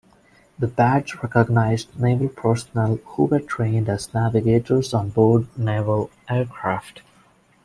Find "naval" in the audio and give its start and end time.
1.99-2.27, 5.55-6.09